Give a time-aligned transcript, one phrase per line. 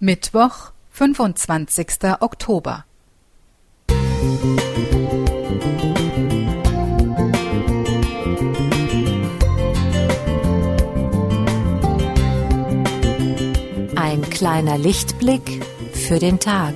[0.00, 1.88] Mittwoch, 25.
[2.20, 2.84] Oktober.
[13.96, 16.74] Ein kleiner Lichtblick für den Tag.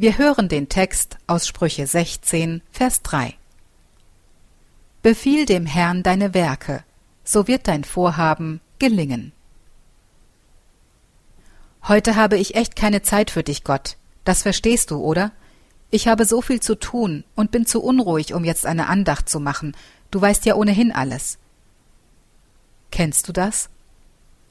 [0.00, 3.34] Wir hören den Text aus Sprüche 16, Vers 3.
[5.02, 6.84] Befiehl dem Herrn deine Werke,
[7.22, 9.32] so wird dein Vorhaben gelingen.
[11.86, 13.98] Heute habe ich echt keine Zeit für dich, Gott.
[14.24, 15.32] Das verstehst du, oder?
[15.90, 19.38] Ich habe so viel zu tun und bin zu unruhig, um jetzt eine Andacht zu
[19.38, 19.76] machen.
[20.10, 21.36] Du weißt ja ohnehin alles.
[22.90, 23.68] Kennst du das?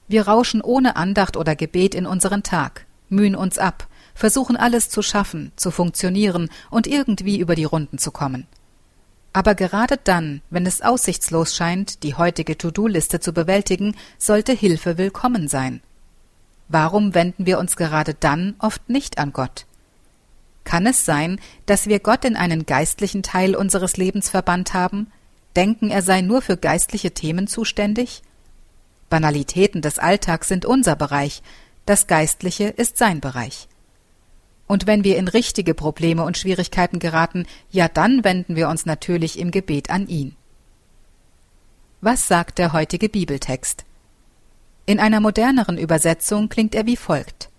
[0.07, 3.88] Wir rauschen ohne Andacht oder Gebet in unseren Tag, mühen uns ab,
[4.19, 8.47] versuchen alles zu schaffen, zu funktionieren und irgendwie über die Runden zu kommen.
[9.31, 15.47] Aber gerade dann, wenn es aussichtslos scheint, die heutige To-Do-Liste zu bewältigen, sollte Hilfe willkommen
[15.47, 15.81] sein.
[16.67, 19.66] Warum wenden wir uns gerade dann oft nicht an Gott?
[20.66, 25.07] Kann es sein, dass wir Gott in einen geistlichen Teil unseres Lebens verbannt haben?
[25.55, 28.22] Denken, er sei nur für geistliche Themen zuständig?
[29.09, 31.41] Banalitäten des Alltags sind unser Bereich,
[31.85, 33.69] das Geistliche ist sein Bereich.
[34.70, 39.39] Und wenn wir in richtige Probleme und Schwierigkeiten geraten, ja dann wenden wir uns natürlich
[39.39, 40.36] im Gebet an ihn.
[42.02, 43.84] Was sagt der heutige Bibeltext?
[44.86, 47.50] In einer moderneren Übersetzung klingt er wie folgt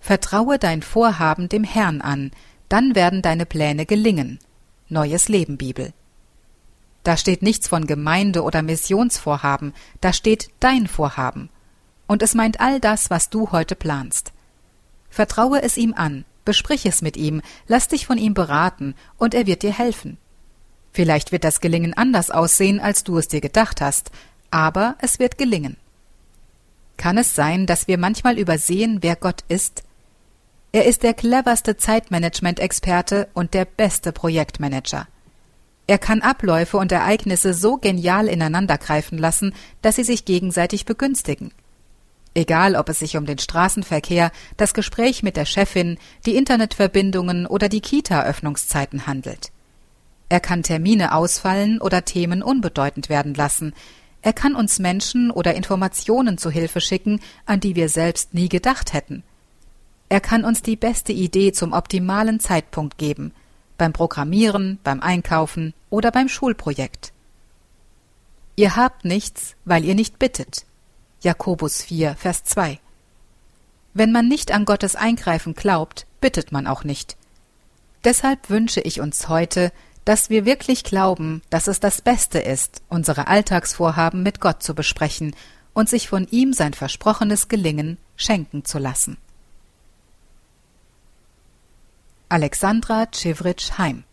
[0.00, 2.32] Vertraue dein Vorhaben dem Herrn an,
[2.68, 4.40] dann werden deine Pläne gelingen.
[4.88, 5.92] Neues Leben Bibel.
[7.04, 11.48] Da steht nichts von Gemeinde oder Missionsvorhaben, da steht dein Vorhaben.
[12.08, 14.32] Und es meint all das, was du heute planst.
[15.10, 19.46] Vertraue es ihm an, besprich es mit ihm, lass dich von ihm beraten, und er
[19.46, 20.18] wird dir helfen.
[20.92, 24.10] Vielleicht wird das Gelingen anders aussehen, als du es dir gedacht hast,
[24.50, 25.76] aber es wird gelingen.
[26.96, 29.84] Kann es sein, dass wir manchmal übersehen, wer Gott ist?
[30.72, 35.06] Er ist der cleverste Zeitmanagement-Experte und der beste Projektmanager.
[35.86, 41.52] Er kann Abläufe und Ereignisse so genial ineinandergreifen lassen, dass sie sich gegenseitig begünstigen.
[42.34, 47.68] Egal, ob es sich um den Straßenverkehr, das Gespräch mit der Chefin, die Internetverbindungen oder
[47.68, 49.50] die Kita-Öffnungszeiten handelt.
[50.28, 53.74] Er kann Termine ausfallen oder Themen unbedeutend werden lassen.
[54.20, 58.92] Er kann uns Menschen oder Informationen zu Hilfe schicken, an die wir selbst nie gedacht
[58.92, 59.22] hätten.
[60.08, 63.32] Er kann uns die beste Idee zum optimalen Zeitpunkt geben,
[63.76, 67.12] beim Programmieren, beim Einkaufen oder beim Schulprojekt.
[68.56, 70.66] Ihr habt nichts, weil ihr nicht bittet.
[71.20, 72.78] Jakobus 4, Vers 2.
[73.92, 77.16] Wenn man nicht an Gottes Eingreifen glaubt, bittet man auch nicht.
[78.04, 79.72] Deshalb wünsche ich uns heute,
[80.04, 85.34] dass wir wirklich glauben, dass es das Beste ist, unsere Alltagsvorhaben mit Gott zu besprechen
[85.74, 89.18] und sich von ihm sein versprochenes Gelingen schenken zu lassen.
[92.28, 94.04] Alexandra Cevritsch Heim